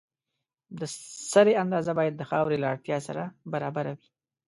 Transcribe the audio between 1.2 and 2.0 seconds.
سرې اندازه